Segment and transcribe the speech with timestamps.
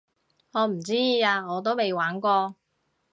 [0.53, 2.55] 我唔知啊我都未玩過